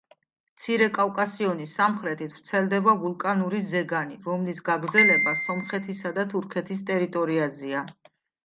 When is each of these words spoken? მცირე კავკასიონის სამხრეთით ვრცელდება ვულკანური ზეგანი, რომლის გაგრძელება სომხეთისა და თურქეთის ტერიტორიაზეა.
მცირე 0.51 0.85
კავკასიონის 0.93 1.75
სამხრეთით 1.79 2.31
ვრცელდება 2.37 2.95
ვულკანური 3.03 3.61
ზეგანი, 3.73 4.19
რომლის 4.31 4.65
გაგრძელება 4.73 5.37
სომხეთისა 5.45 6.17
და 6.19 6.29
თურქეთის 6.35 6.85
ტერიტორიაზეა. 6.93 7.89